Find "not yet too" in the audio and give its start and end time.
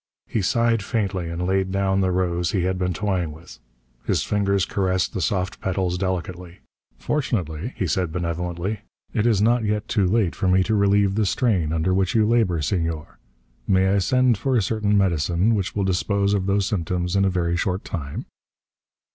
9.43-10.07